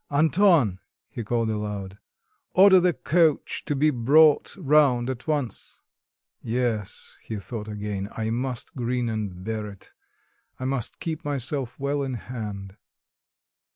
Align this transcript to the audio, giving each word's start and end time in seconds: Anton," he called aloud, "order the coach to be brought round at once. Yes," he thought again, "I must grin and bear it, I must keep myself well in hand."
Anton," 0.09 0.79
he 1.09 1.23
called 1.23 1.51
aloud, 1.51 1.99
"order 2.55 2.79
the 2.79 2.91
coach 2.91 3.63
to 3.65 3.75
be 3.75 3.91
brought 3.91 4.55
round 4.57 5.11
at 5.11 5.27
once. 5.27 5.79
Yes," 6.41 7.19
he 7.21 7.35
thought 7.35 7.67
again, 7.67 8.09
"I 8.17 8.31
must 8.31 8.75
grin 8.75 9.09
and 9.09 9.43
bear 9.43 9.67
it, 9.67 9.93
I 10.59 10.65
must 10.65 10.99
keep 10.99 11.23
myself 11.23 11.79
well 11.79 12.01
in 12.01 12.15
hand." 12.15 12.77